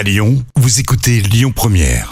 À 0.00 0.02
Lyon, 0.02 0.42
vous 0.56 0.80
écoutez 0.80 1.20
Lyon 1.20 1.52
Première. 1.54 2.10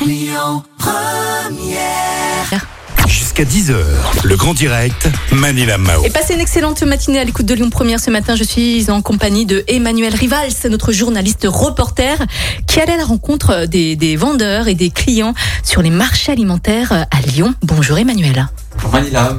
Jusqu'à 3.07 3.45
10h, 3.45 3.77
le 4.25 4.37
grand 4.37 4.53
direct, 4.53 5.09
Manila 5.33 5.79
Mao. 5.79 6.05
Et 6.05 6.11
passez 6.11 6.35
une 6.35 6.41
excellente 6.41 6.83
matinée 6.83 7.19
à 7.19 7.25
l'écoute 7.25 7.47
de 7.47 7.55
Lyon 7.55 7.71
Première 7.71 7.99
ce 7.99 8.11
matin. 8.11 8.37
Je 8.37 8.45
suis 8.45 8.91
en 8.91 9.01
compagnie 9.01 9.47
de 9.47 9.65
Emmanuel 9.69 10.15
Rival, 10.15 10.51
c'est 10.51 10.69
notre 10.69 10.93
journaliste 10.93 11.47
reporter 11.49 12.19
qui 12.67 12.79
allait 12.79 12.93
à 12.93 12.99
la 12.99 13.07
rencontre 13.07 13.65
des, 13.65 13.97
des 13.97 14.17
vendeurs 14.17 14.69
et 14.69 14.75
des 14.75 14.91
clients 14.91 15.33
sur 15.63 15.81
les 15.81 15.89
marchés 15.89 16.31
alimentaires 16.31 16.93
à 16.93 17.21
Lyon. 17.27 17.55
Bonjour 17.63 17.97
Emmanuel. 17.97 18.49
Manila. 18.93 19.35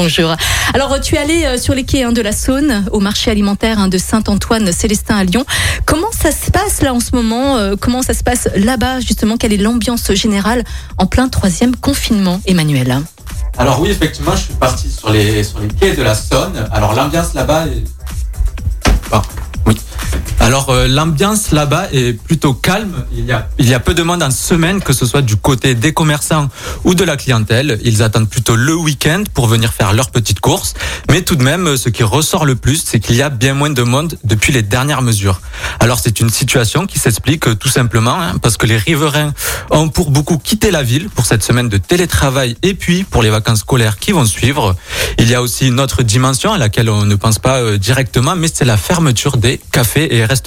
Bonjour. 0.00 0.32
Alors, 0.74 1.00
tu 1.00 1.16
es 1.16 1.18
allé 1.18 1.44
euh, 1.44 1.58
sur 1.58 1.74
les 1.74 1.82
quais 1.82 2.04
hein, 2.04 2.12
de 2.12 2.22
la 2.22 2.30
Saône, 2.30 2.84
au 2.92 3.00
marché 3.00 3.32
alimentaire 3.32 3.80
hein, 3.80 3.88
de 3.88 3.98
Saint-Antoine-Célestin 3.98 5.16
à 5.16 5.24
Lyon. 5.24 5.44
Comment 5.86 6.12
ça 6.12 6.30
se 6.30 6.52
passe 6.52 6.82
là 6.82 6.94
en 6.94 7.00
ce 7.00 7.16
moment 7.16 7.56
euh, 7.56 7.74
Comment 7.74 8.02
ça 8.02 8.14
se 8.14 8.22
passe 8.22 8.48
là-bas 8.54 9.00
justement? 9.00 9.36
Quelle 9.36 9.52
est 9.52 9.56
l'ambiance 9.56 10.12
générale 10.12 10.62
en 10.98 11.06
plein 11.06 11.28
troisième 11.28 11.74
confinement, 11.74 12.40
Emmanuel? 12.46 13.00
Alors 13.58 13.80
oui, 13.80 13.90
effectivement, 13.90 14.36
je 14.36 14.42
suis 14.42 14.54
parti 14.54 14.88
sur 14.88 15.10
les, 15.10 15.42
sur 15.42 15.58
les 15.58 15.66
quais 15.66 15.96
de 15.96 16.02
la 16.04 16.14
Saône. 16.14 16.68
Alors 16.70 16.94
l'ambiance 16.94 17.34
là-bas 17.34 17.66
est... 17.66 17.82
Alors 20.48 20.70
euh, 20.70 20.88
l'ambiance 20.88 21.50
là-bas 21.50 21.88
est 21.92 22.14
plutôt 22.14 22.54
calme. 22.54 23.04
Il 23.12 23.26
y, 23.26 23.74
a, 23.74 23.80
peu 23.80 23.92
de 23.92 24.02
monde 24.02 24.22
en 24.22 24.30
semaine, 24.30 24.80
que 24.80 24.94
ce 24.94 25.04
soit 25.04 25.20
du 25.20 25.36
côté 25.36 25.74
des 25.74 25.92
commerçants 25.92 26.48
ou 26.84 26.94
de 26.94 27.04
la 27.04 27.18
clientèle. 27.18 27.78
Ils 27.84 28.02
attendent 28.02 28.30
plutôt 28.30 28.56
le 28.56 28.74
week-end 28.74 29.24
pour 29.34 29.46
venir 29.46 29.74
faire 29.74 29.92
leurs 29.92 30.10
petites 30.10 30.40
courses. 30.40 30.72
Mais 31.10 31.20
tout 31.20 31.36
de 31.36 31.42
même, 31.42 31.76
ce 31.76 31.90
qui 31.90 32.02
ressort 32.02 32.46
le 32.46 32.54
plus, 32.54 32.82
c'est 32.82 32.98
qu'il 32.98 33.16
y 33.16 33.20
a 33.20 33.28
bien 33.28 33.52
moins 33.52 33.68
de 33.68 33.82
monde 33.82 34.16
depuis 34.24 34.54
les 34.54 34.62
dernières 34.62 35.02
mesures. 35.02 35.42
Alors 35.80 35.98
c'est 35.98 36.18
une 36.18 36.30
situation 36.30 36.86
qui 36.86 36.98
s'explique 36.98 37.46
euh, 37.46 37.54
tout 37.54 37.68
simplement 37.68 38.18
hein, 38.18 38.38
parce 38.40 38.56
que 38.56 38.64
les 38.64 38.78
riverains 38.78 39.34
ont 39.70 39.90
pour 39.90 40.10
beaucoup 40.10 40.38
quitté 40.38 40.70
la 40.70 40.82
ville 40.82 41.10
pour 41.10 41.26
cette 41.26 41.44
semaine 41.44 41.68
de 41.68 41.76
télétravail 41.76 42.56
et 42.62 42.72
puis 42.72 43.04
pour 43.04 43.22
les 43.22 43.28
vacances 43.28 43.58
scolaires 43.58 43.98
qui 43.98 44.12
vont 44.12 44.24
suivre. 44.24 44.74
Il 45.18 45.28
y 45.28 45.34
a 45.34 45.42
aussi 45.42 45.68
une 45.68 45.78
autre 45.78 46.02
dimension 46.02 46.54
à 46.54 46.56
laquelle 46.56 46.88
on 46.88 47.04
ne 47.04 47.16
pense 47.16 47.38
pas 47.38 47.58
euh, 47.58 47.76
directement, 47.76 48.34
mais 48.34 48.48
c'est 48.50 48.64
la 48.64 48.78
fermeture 48.78 49.36
des 49.36 49.60
cafés 49.72 50.16
et 50.16 50.24
restaurants. 50.24 50.37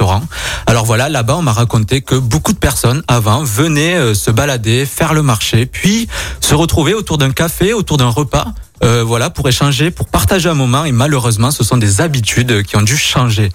Alors 0.67 0.85
voilà, 0.85 1.09
là-bas, 1.09 1.35
on 1.37 1.41
m'a 1.41 1.53
raconté 1.53 2.01
que 2.01 2.15
beaucoup 2.15 2.53
de 2.53 2.57
personnes 2.57 3.03
avant 3.07 3.43
venaient 3.43 3.95
euh, 3.95 4.13
se 4.13 4.31
balader, 4.31 4.85
faire 4.85 5.13
le 5.13 5.21
marché, 5.21 5.65
puis 5.65 6.07
se 6.39 6.55
retrouver 6.55 6.93
autour 6.93 7.17
d'un 7.17 7.31
café, 7.31 7.73
autour 7.73 7.97
d'un 7.97 8.09
repas. 8.09 8.53
euh, 8.83 9.03
voilà, 9.05 9.29
pour 9.29 9.47
échanger, 9.47 9.91
pour 9.91 10.07
partager 10.07 10.49
un 10.49 10.53
moment. 10.53 10.85
Et 10.85 10.91
malheureusement, 10.91 11.51
ce 11.51 11.63
sont 11.63 11.77
des 11.77 12.01
habitudes 12.01 12.63
qui 12.63 12.75
ont 12.75 12.81
dû 12.81 12.97
changer. 12.97 13.49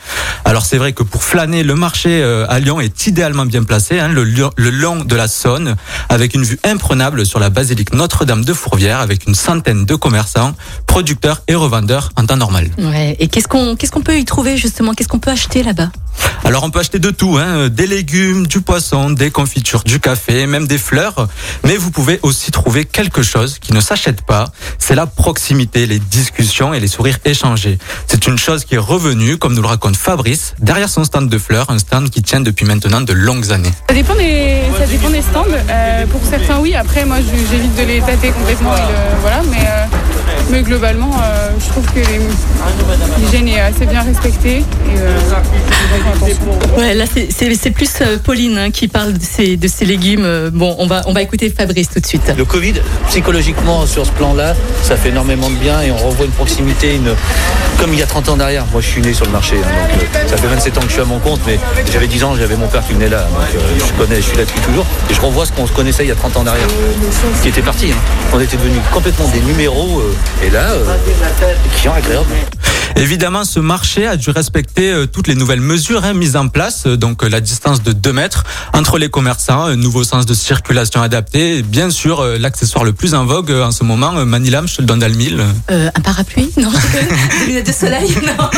Alors 0.44 0.64
c'est 0.64 0.78
vrai 0.78 0.92
que 0.92 1.02
pour 1.02 1.24
flâner, 1.24 1.62
le 1.62 1.74
marché 1.74 2.22
euh, 2.22 2.46
à 2.48 2.60
Lyon 2.60 2.80
est 2.80 3.06
idéalement 3.06 3.46
bien 3.46 3.64
placé, 3.64 3.98
hein, 3.98 4.08
le, 4.08 4.22
long 4.70 5.04
de 5.04 5.16
la 5.16 5.28
Saône, 5.28 5.76
avec 6.08 6.34
une 6.34 6.44
vue 6.44 6.58
imprenable 6.64 7.26
sur 7.26 7.40
la 7.40 7.50
basilique 7.50 7.92
Notre-Dame 7.92 8.44
de 8.44 8.52
Fourvière, 8.52 9.00
avec 9.00 9.26
une 9.26 9.34
centaine 9.34 9.84
de 9.84 9.94
commerçants, 9.94 10.54
producteurs 10.86 11.42
et 11.48 11.54
revendeurs 11.54 12.10
en 12.16 12.26
temps 12.26 12.36
normal. 12.36 12.70
Ouais. 12.78 13.16
Et 13.18 13.28
qu'est-ce 13.28 13.48
qu'on 13.48 13.76
qu'est-ce 13.76 13.92
qu'on 13.92 14.02
peut 14.02 14.18
y 14.18 14.24
trouver 14.24 14.56
justement? 14.56 14.94
Qu'est-ce 14.94 15.08
qu'on 15.08 15.18
peut 15.18 15.30
acheter 15.30 15.62
là-bas? 15.62 15.90
Alors 16.44 16.62
on 16.62 16.70
peut 16.70 16.78
acheter 16.78 16.98
de 16.98 17.10
tout, 17.10 17.38
hein, 17.38 17.68
des 17.68 17.86
légumes, 17.86 18.46
du 18.46 18.60
poisson, 18.60 19.10
des 19.10 19.30
confitures, 19.30 19.82
du 19.82 19.98
café, 19.98 20.46
même 20.46 20.66
des 20.66 20.78
fleurs. 20.78 21.28
Mais 21.64 21.76
vous 21.76 21.90
pouvez 21.90 22.20
aussi 22.22 22.50
trouver 22.50 22.84
quelque 22.84 23.22
chose 23.22 23.58
qui 23.58 23.72
ne 23.72 23.80
s'achète 23.80 24.22
pas. 24.22 24.44
C'est 24.78 24.94
la 24.94 25.06
proximité, 25.06 25.86
les 25.86 25.98
discussions 25.98 26.72
et 26.72 26.80
les 26.80 26.86
sourires 26.86 27.18
échangés. 27.24 27.78
C'est 28.06 28.26
une 28.26 28.38
chose 28.38 28.64
qui 28.64 28.76
est 28.76 28.78
revenue, 28.78 29.38
comme 29.38 29.54
nous 29.54 29.62
le 29.62 29.68
raconte 29.68 29.96
Fabrice, 29.96 30.54
derrière 30.60 30.88
son 30.88 31.04
stand 31.04 31.28
de 31.28 31.38
fleurs, 31.38 31.70
un 31.70 31.78
stand 31.78 32.10
qui 32.10 32.22
tient 32.22 32.40
depuis 32.40 32.64
maintenant 32.64 33.00
de 33.00 33.12
longues 33.12 33.50
années. 33.52 33.72
Ça 33.88 33.94
dépend 33.94 34.14
des, 34.14 34.62
ça 34.78 34.86
dépend 34.86 35.10
des 35.10 35.22
stands. 35.22 35.44
Euh, 35.50 36.06
pour 36.06 36.20
certains, 36.28 36.58
oui. 36.60 36.74
Après, 36.74 37.04
moi, 37.04 37.16
j'évite 37.50 37.74
de 37.76 37.82
les 37.82 38.00
tâter 38.00 38.30
complètement. 38.30 38.74
voilà, 39.20 39.42
mais, 39.50 39.58
euh, 39.66 40.15
mais 40.50 40.62
globalement, 40.62 41.10
euh, 41.22 41.50
je 41.58 41.68
trouve 41.68 41.84
que 41.92 41.98
les- 42.00 43.24
l'hygiène 43.24 43.48
est 43.48 43.60
assez 43.60 43.86
bien 43.86 44.02
respectée. 44.02 44.58
Et, 44.58 44.98
euh. 44.98 45.18
Ouais, 46.78 46.94
là 46.94 47.04
c'est- 47.12 47.28
c'est 47.36 47.54
c'est 47.54 47.70
plus 47.70 47.90
euh, 48.00 48.18
Pauline 48.18 48.58
hein, 48.58 48.70
qui 48.70 48.88
parle 48.88 49.12
de 49.14 49.22
ces 49.22 49.56
de 49.56 49.68
ces 49.68 49.84
légumes. 49.84 50.50
Bon, 50.52 50.74
on 50.78 50.86
va 50.86 51.02
on 51.06 51.12
va 51.12 51.22
écouter 51.22 51.52
Fabrice 51.56 51.88
tout 51.90 52.00
de 52.00 52.06
suite. 52.06 52.32
Le 52.36 52.44
Covid, 52.44 52.74
psychologiquement, 53.08 53.86
sur 53.86 54.04
ce 54.06 54.10
plan-là, 54.12 54.54
ça 54.82 54.96
fait 54.96 55.08
énormément 55.10 55.48
de 55.50 55.56
bien 55.56 55.80
et 55.82 55.90
on 55.90 55.96
revoit 55.96 56.26
une 56.26 56.32
proximité, 56.32 56.94
une... 56.96 57.10
comme 57.78 57.92
il 57.92 57.98
y 57.98 58.02
a 58.02 58.06
30 58.06 58.28
ans 58.28 58.36
derrière. 58.36 58.64
Moi, 58.72 58.80
je 58.80 58.86
suis 58.88 59.00
né 59.02 59.12
sur 59.14 59.24
le 59.26 59.32
marché, 59.32 59.56
hein, 59.56 59.68
donc 59.92 60.00
euh, 60.14 60.28
ça 60.28 60.36
fait 60.36 60.46
27 60.46 60.76
ans 60.78 60.80
que 60.82 60.88
je 60.88 60.92
suis 60.92 61.02
à 61.02 61.04
mon 61.04 61.18
compte, 61.18 61.40
mais 61.46 61.58
j'avais 61.92 62.06
10 62.08 62.24
ans, 62.24 62.34
j'avais 62.38 62.56
mon 62.56 62.68
père 62.68 62.84
qui 62.86 62.94
venait 62.94 63.08
là, 63.08 63.22
donc 63.22 63.48
euh, 63.54 63.58
je 63.78 63.92
connais, 64.02 64.16
je 64.16 64.26
suis 64.26 64.36
là 64.36 64.44
depuis 64.44 64.60
toujours. 64.60 64.84
Et 65.10 65.14
je 65.14 65.20
revois 65.20 65.46
ce 65.46 65.52
qu'on 65.52 65.66
se 65.66 65.72
connaissait 65.72 66.04
il 66.04 66.08
y 66.08 66.12
a 66.12 66.16
30 66.16 66.36
ans 66.38 66.44
derrière, 66.44 66.66
qui 67.42 67.48
était 67.48 67.62
parti. 67.62 67.90
hein. 67.92 67.96
On 68.32 68.40
était 68.40 68.56
devenus 68.56 68.80
complètement 68.92 69.28
des 69.28 69.40
numéros, 69.40 70.00
euh, 70.00 70.14
et 70.44 70.50
là, 70.50 70.72
euh, 70.72 70.96
des 71.04 71.68
clients 71.76 71.94
agréables. 71.94 72.26
Évidemment, 72.96 73.44
ce 73.44 73.60
marché 73.60 74.06
a 74.06 74.16
dû 74.16 74.30
respecter 74.30 74.90
euh, 74.90 75.06
toutes 75.06 75.28
les 75.28 75.34
nouvelles 75.34 75.60
mesures 75.60 76.04
hein, 76.04 76.14
mises 76.14 76.34
en 76.34 76.48
place, 76.48 76.84
euh, 76.86 76.96
donc 76.96 77.22
euh, 77.22 77.28
la 77.28 77.40
distance 77.40 77.82
de 77.82 77.92
2 77.92 78.12
mètres 78.12 78.44
entre 78.72 78.98
les 78.98 79.10
commerçants, 79.10 79.64
un 79.64 79.76
nouveau 79.76 80.02
sens 80.02 80.24
de 80.24 80.32
circulation 80.32 81.02
adapté, 81.02 81.58
et 81.58 81.62
bien 81.62 81.90
sûr 81.90 82.24
l'accessoire 82.38 82.84
le 82.84 82.92
plus 82.92 83.14
en 83.14 83.26
vogue 83.26 83.50
en 83.50 83.70
ce 83.70 83.84
moment, 83.84 84.24
Manilam, 84.24 84.66
je 84.66 84.76
te 84.76 84.80
le 84.80 84.86
donne. 84.86 85.02
Euh, 85.70 85.90
un 85.94 86.00
parapluie? 86.00 86.50
Non, 86.56 86.70
des 86.70 87.46
lunettes 87.46 87.66
de 87.66 87.72
soleil? 87.72 88.16
Non. 88.26 88.50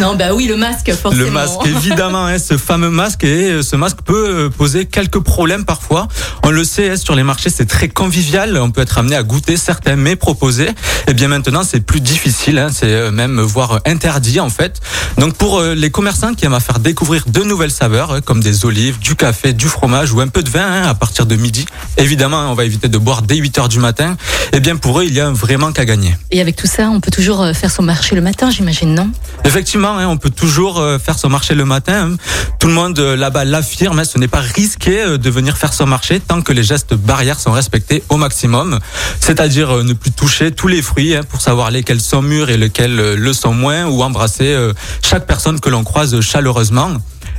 non, 0.00 0.16
bah 0.16 0.34
oui, 0.34 0.46
le 0.46 0.56
masque 0.56 0.92
forcément. 0.92 1.24
Le 1.24 1.30
masque, 1.30 1.66
évidemment, 1.66 2.26
hein, 2.26 2.38
ce 2.38 2.56
fameux 2.56 2.90
masque, 2.90 3.24
et 3.24 3.62
ce 3.62 3.74
masque 3.74 3.98
peut 4.04 4.50
poser 4.56 4.84
quelques 4.84 5.20
problèmes 5.20 5.64
parfois. 5.64 6.08
On 6.44 6.50
le 6.50 6.62
sait, 6.64 6.90
hein, 6.90 6.96
sur 6.96 7.14
les 7.14 7.22
marchés, 7.22 7.50
c'est 7.50 7.66
très 7.66 7.88
convivial, 7.88 8.56
on 8.58 8.70
peut 8.70 8.82
être 8.82 8.98
amené 8.98 9.16
à 9.16 9.22
goûter 9.22 9.56
certains 9.56 9.96
mets 9.96 10.16
proposés. 10.16 10.68
Et 11.08 11.14
bien 11.14 11.28
maintenant, 11.28 11.62
c'est 11.64 11.80
plus 11.80 12.00
difficile, 12.00 12.58
hein, 12.58 12.68
c'est 12.72 12.92
euh, 12.92 13.10
même 13.30 13.40
voire 13.40 13.72
euh, 13.72 13.78
interdit 13.86 14.40
en 14.40 14.50
fait. 14.50 14.80
Donc 15.18 15.34
pour 15.34 15.58
euh, 15.58 15.74
les 15.74 15.90
commerçants 15.90 16.34
qui 16.34 16.44
aiment 16.46 16.54
à 16.54 16.60
faire 16.60 16.78
découvrir 16.78 17.24
de 17.26 17.42
nouvelles 17.42 17.70
saveurs, 17.70 18.12
hein, 18.12 18.20
comme 18.20 18.40
des 18.42 18.64
olives, 18.64 18.98
du 18.98 19.14
café, 19.16 19.52
du 19.52 19.66
fromage 19.68 20.12
ou 20.12 20.20
un 20.20 20.28
peu 20.28 20.42
de 20.42 20.50
vin 20.50 20.64
hein, 20.66 20.82
à 20.88 20.94
partir 20.94 21.26
de 21.26 21.36
midi, 21.36 21.66
évidemment, 21.96 22.50
on 22.50 22.54
va 22.54 22.64
éviter 22.64 22.88
de 22.88 22.98
boire 22.98 23.22
dès 23.22 23.36
8 23.36 23.58
heures 23.58 23.68
du 23.68 23.78
matin. 23.78 24.16
Et 24.52 24.60
bien 24.60 24.76
pour 24.76 25.00
eux, 25.00 25.04
il 25.04 25.14
y 25.14 25.20
a 25.20 25.26
un 25.28 25.32
vrai 25.32 25.56
manque 25.56 25.78
à 25.78 25.84
gagner. 25.84 26.16
Et 26.30 26.40
avec 26.40 26.56
tout 26.56 26.66
ça, 26.66 26.88
on 26.90 27.00
peut 27.00 27.10
toujours 27.10 27.42
euh, 27.42 27.52
faire 27.52 27.70
son 27.70 27.82
marché 27.82 28.14
le 28.14 28.20
matin, 28.22 28.50
j'imagine, 28.50 28.94
non? 28.94 29.10
Effectivement, 29.44 29.96
hein, 29.98 30.06
on 30.08 30.16
peut 30.16 30.30
toujours 30.30 30.78
euh, 30.80 30.98
faire 30.98 31.18
son 31.18 31.28
marché 31.28 31.54
le 31.54 31.64
matin. 31.64 32.12
hein. 32.12 32.16
Tout 32.58 32.66
le 32.68 32.74
monde 32.74 32.98
euh, 32.98 33.16
là-bas 33.16 33.44
l'affirme. 33.44 33.98
hein, 33.98 34.04
ce 34.04 34.18
n'est 34.18 34.28
pas 34.28 34.40
risqué 34.40 35.00
euh, 35.00 35.18
de 35.18 35.30
venir 35.30 35.56
faire 35.56 35.72
son 35.72 35.86
marché 35.86 36.20
tant 36.20 36.42
que 36.42 36.52
les 36.52 36.62
gestes 36.62 36.94
barrières 36.94 37.38
sont 37.40 37.52
respectés 37.52 38.02
au 38.08 38.16
maximum. 38.16 38.78
C'est-à-dire 39.20 39.70
euh, 39.78 39.82
ne 39.82 39.92
plus 39.92 40.10
toucher 40.12 40.50
tous 40.52 40.68
les 40.68 40.82
fruits 40.82 41.14
pour 41.28 41.40
savoir 41.40 41.70
lesquels 41.70 42.00
sont 42.00 42.22
mûrs 42.22 42.50
et 42.50 42.56
lesquels 42.56 42.98
euh, 42.98 43.16
le 43.20 43.32
sont 43.32 43.52
moins, 43.52 43.86
ou 43.86 44.02
embrasser 44.02 44.48
euh, 44.48 44.72
chaque 45.02 45.26
personne 45.26 45.60
que 45.60 45.68
l'on 45.68 45.84
croise 45.84 46.20
chaleureusement. 46.20 46.90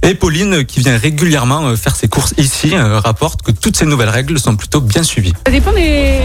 Et 0.04 0.16
Pauline, 0.16 0.66
qui 0.66 0.80
vient 0.80 0.98
régulièrement 0.98 1.68
euh, 1.68 1.76
faire 1.76 1.96
ses 1.96 2.08
courses 2.08 2.34
ici, 2.38 2.72
euh, 2.74 3.00
rapporte 3.00 3.44
que 3.44 3.52
toutes 3.52 3.78
ces 3.78 3.86
nouvelles 3.86 4.10
règles 4.10 4.40
sont 4.40 4.56
plutôt 4.56 4.82
bien 4.82 5.04
suivies. 5.04 5.34
Ça 5.46 5.52
dépend 5.52 5.74
des, 5.74 6.22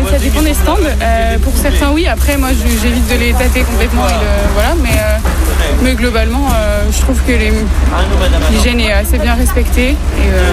stands. 0.54 0.76
Pour 1.42 1.52
certains, 1.60 1.90
oui. 1.92 2.06
Après, 2.06 2.38
moi, 2.38 2.50
j'évite 2.82 3.08
de 3.08 3.16
les 3.16 3.32
tâter 3.32 3.62
complètement. 3.62 4.08
Et 4.08 4.12
de- 4.12 4.54
voilà, 4.54 4.74
mais, 4.82 4.98
mais 5.82 5.94
globalement, 5.94 6.48
je 6.90 7.00
trouve 7.00 7.18
que 7.26 7.32
l'hygiène 8.52 8.80
est 8.80 8.92
assez 8.92 9.18
bien 9.18 9.34
respectée. 9.34 9.90
Et 9.90 9.96
euh, 10.26 10.52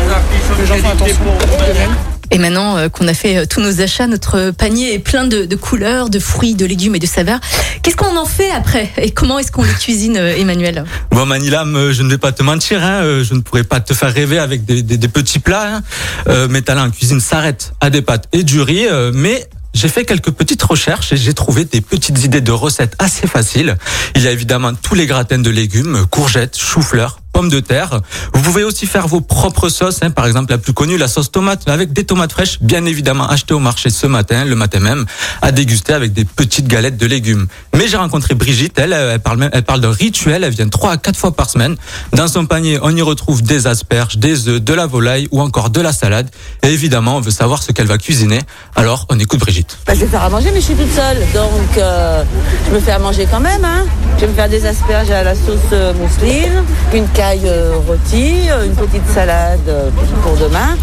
les 0.59 0.65
gens 0.65 0.77
font 0.77 0.89
attention. 0.89 2.12
Et 2.31 2.37
maintenant 2.37 2.77
euh, 2.77 2.89
qu'on 2.89 3.07
a 3.07 3.13
fait 3.13 3.37
euh, 3.37 3.45
tous 3.45 3.61
nos 3.61 3.81
achats, 3.81 4.07
notre 4.07 4.51
panier 4.51 4.93
est 4.93 4.99
plein 4.99 5.25
de, 5.25 5.45
de 5.45 5.55
couleurs, 5.55 6.09
de 6.09 6.19
fruits, 6.19 6.55
de 6.55 6.65
légumes 6.65 6.95
et 6.95 6.99
de 6.99 7.05
saveurs. 7.05 7.39
Qu'est-ce 7.81 7.95
qu'on 7.95 8.17
en 8.17 8.25
fait 8.25 8.49
après? 8.51 8.89
Et 8.97 9.11
comment 9.11 9.39
est-ce 9.39 9.51
qu'on 9.51 9.63
les 9.63 9.73
cuisine, 9.73 10.17
euh, 10.17 10.35
Emmanuel? 10.35 10.85
Bon 11.11 11.25
Manilam, 11.25 11.91
je 11.91 12.01
ne 12.01 12.09
vais 12.09 12.17
pas 12.17 12.31
te 12.31 12.41
mentir, 12.43 12.83
hein, 12.83 13.21
je 13.23 13.33
ne 13.33 13.41
pourrais 13.41 13.63
pas 13.63 13.79
te 13.79 13.93
faire 13.93 14.13
rêver 14.13 14.39
avec 14.39 14.65
des, 14.65 14.81
des- 14.81 14.97
des 14.97 15.07
petits 15.07 15.39
plats. 15.39 15.75
Hein. 15.75 15.83
Euh, 16.27 16.47
mes 16.47 16.61
talents 16.61 16.85
en 16.87 16.91
cuisine 16.91 17.19
s'arrêtent 17.19 17.73
à 17.81 17.89
des 17.89 18.01
pâtes 18.01 18.27
et 18.33 18.43
du 18.43 18.61
riz, 18.61 18.87
euh, 18.87 19.11
mais 19.13 19.47
j'ai 19.73 19.87
fait 19.87 20.05
quelques 20.05 20.31
petites 20.31 20.61
recherches 20.63 21.11
et 21.13 21.17
j'ai 21.17 21.33
trouvé 21.33 21.65
des 21.65 21.81
petites 21.81 22.23
idées 22.23 22.41
de 22.41 22.51
recettes 22.51 22.95
assez 22.99 23.27
faciles. 23.27 23.75
Il 24.15 24.21
y 24.21 24.27
a 24.27 24.31
évidemment 24.31 24.73
tous 24.73 24.95
les 24.95 25.07
gratins 25.07 25.39
de 25.39 25.49
légumes, 25.49 26.05
courgettes, 26.11 26.57
choux-fleurs, 26.57 27.19
pommes 27.33 27.49
de 27.49 27.59
terre. 27.59 27.99
Vous 28.33 28.41
pouvez 28.41 28.63
aussi 28.63 28.85
faire 28.85 29.07
vos 29.07 29.19
propres 29.19 29.67
sauces, 29.67 29.99
hein, 30.03 30.11
par 30.11 30.25
exemple 30.25 30.51
la 30.51 30.57
plus 30.57 30.73
connue, 30.73 30.97
la 30.97 31.07
sauce 31.07 31.31
tomate, 31.31 31.67
avec 31.67 31.91
des 31.91 32.05
tomates 32.05 32.31
fraîches, 32.31 32.59
bien 32.61 32.85
évidemment 32.85 33.27
achetées 33.27 33.53
au 33.53 33.59
marché 33.59 33.89
ce 33.89 34.07
matin, 34.07 34.45
le 34.45 34.55
matin 34.55 34.79
même, 34.79 35.05
à 35.41 35.51
déguster 35.51 35.93
avec 35.93 36.13
des 36.13 36.23
petites 36.23 36.67
galettes 36.67 36.97
de 36.97 37.05
légumes. 37.07 37.47
Mais 37.75 37.87
j'ai 37.87 37.97
rencontré 37.97 38.35
Brigitte, 38.35 38.77
elle, 38.79 38.93
elle 38.93 39.19
parle, 39.19 39.49
elle 39.51 39.63
parle 39.63 39.81
d'un 39.81 39.91
rituel, 39.91 40.43
elle 40.43 40.53
vient 40.53 40.69
trois 40.69 40.91
à 40.91 40.97
quatre 40.97 41.17
fois 41.17 41.35
par 41.35 41.49
semaine. 41.49 41.75
Dans 42.13 42.27
son 42.27 42.45
panier, 42.45 42.79
on 42.81 42.95
y 42.95 43.01
retrouve 43.01 43.41
des 43.41 43.67
asperges, 43.67 44.17
des 44.17 44.47
œufs, 44.47 44.61
de 44.61 44.73
la 44.73 44.85
volaille 44.85 45.27
ou 45.31 45.41
encore 45.41 45.69
de 45.71 45.81
la 45.81 45.91
salade. 45.91 46.29
Et 46.61 46.67
évidemment, 46.67 47.17
on 47.17 47.21
veut 47.21 47.31
savoir 47.31 47.63
ce 47.63 47.71
qu'elle 47.71 47.87
va 47.87 47.97
cuisiner. 47.97 48.39
Alors, 48.75 49.07
on 49.09 49.19
écoute 49.19 49.39
Brigitte. 49.39 49.77
Bah, 49.87 49.93
je 49.95 50.01
vais 50.01 50.07
faire 50.07 50.23
à 50.23 50.29
manger, 50.29 50.49
mais 50.53 50.61
je 50.61 50.65
suis 50.65 50.75
toute 50.75 50.93
seule. 50.93 51.17
Donc, 51.33 51.77
euh, 51.77 52.23
je 52.67 52.75
me 52.75 52.79
fais 52.79 52.91
à 52.91 52.99
manger 52.99 53.27
quand 53.29 53.39
même. 53.39 53.65
Hein. 53.65 53.85
Je 54.17 54.21
vais 54.21 54.27
me 54.27 54.33
faire 54.35 54.49
des 54.49 54.65
asperges 54.65 55.09
à 55.09 55.23
la 55.23 55.35
sauce 55.35 55.59
euh, 55.73 55.93
mousseline, 55.93 56.63
une 56.93 57.07
euh, 57.45 57.77
rôtie, 57.87 58.49
euh, 58.49 58.65
une 58.65 58.75
petite 58.75 59.07
salade 59.07 59.59
euh, 59.67 59.89
pour 60.23 60.35
demain. 60.35 60.75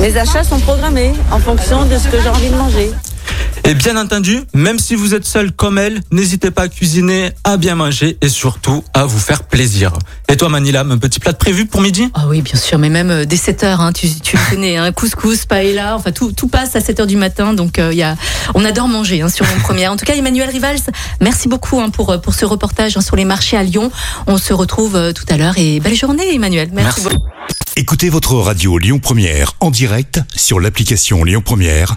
Mes 0.00 0.16
achats 0.16 0.42
sont 0.42 0.58
programmés 0.58 1.12
en 1.30 1.38
fonction 1.38 1.84
de 1.84 1.96
ce 1.96 2.08
que 2.08 2.20
j'ai 2.20 2.28
envie 2.28 2.50
de 2.50 2.56
manger. 2.56 2.90
Et 3.66 3.72
bien 3.72 3.96
entendu, 3.96 4.40
même 4.52 4.78
si 4.78 4.94
vous 4.94 5.14
êtes 5.14 5.24
seul 5.24 5.50
comme 5.50 5.78
elle, 5.78 6.02
n'hésitez 6.10 6.50
pas 6.50 6.62
à 6.62 6.68
cuisiner, 6.68 7.30
à 7.44 7.56
bien 7.56 7.74
manger 7.74 8.18
et 8.20 8.28
surtout 8.28 8.84
à 8.92 9.06
vous 9.06 9.18
faire 9.18 9.44
plaisir. 9.44 9.94
Et 10.28 10.36
toi 10.36 10.50
Manila, 10.50 10.80
un 10.80 10.98
petit 10.98 11.18
plat 11.18 11.32
de 11.32 11.38
prévu 11.38 11.64
pour 11.64 11.80
midi? 11.80 12.10
Ah 12.12 12.26
oui, 12.28 12.42
bien 12.42 12.56
sûr, 12.56 12.78
mais 12.78 12.90
même 12.90 13.10
euh, 13.10 13.24
dès 13.24 13.36
7 13.38 13.64
heures, 13.64 13.80
hein, 13.80 13.92
tu, 13.94 14.06
tu 14.20 14.36
le 14.36 14.50
connais, 14.50 14.76
hein, 14.76 14.92
couscous, 14.92 15.46
paella, 15.46 15.96
enfin 15.96 16.12
tout, 16.12 16.32
tout 16.32 16.48
passe 16.48 16.76
à 16.76 16.80
7 16.80 17.00
heures 17.00 17.06
du 17.06 17.16
matin, 17.16 17.54
donc 17.54 17.78
euh, 17.78 17.90
il 17.92 17.98
y 17.98 18.02
a, 18.02 18.16
on 18.54 18.66
adore 18.66 18.88
manger 18.88 19.22
hein, 19.22 19.30
sur 19.30 19.46
mon 19.46 19.58
première. 19.62 19.92
En 19.92 19.96
tout 19.96 20.04
cas, 20.04 20.14
Emmanuel 20.14 20.50
Rivals, 20.50 20.80
merci 21.22 21.48
beaucoup 21.48 21.80
hein, 21.80 21.88
pour, 21.88 22.10
euh, 22.10 22.18
pour 22.18 22.34
ce 22.34 22.44
reportage 22.44 22.98
hein, 22.98 23.00
sur 23.00 23.16
les 23.16 23.24
marchés 23.24 23.56
à 23.56 23.62
Lyon. 23.62 23.90
On 24.26 24.36
se 24.36 24.52
retrouve 24.52 24.94
euh, 24.96 25.12
tout 25.12 25.24
à 25.30 25.38
l'heure 25.38 25.54
et 25.56 25.80
belle 25.80 25.96
journée 25.96 26.34
Emmanuel. 26.34 26.68
Merci, 26.72 27.00
Merci. 27.00 27.16
beaucoup. 27.16 27.28
Écoutez 27.76 28.10
votre 28.10 28.34
radio 28.34 28.76
Lyon 28.76 28.98
Première 28.98 29.54
en 29.60 29.70
direct 29.70 30.20
sur 30.36 30.60
l'application 30.60 31.24
Lyon 31.24 31.42
Première, 31.42 31.96